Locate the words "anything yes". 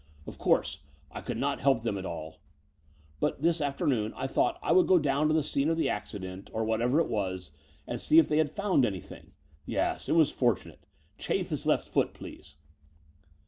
8.83-10.09